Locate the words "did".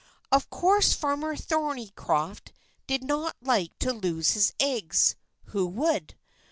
2.87-3.03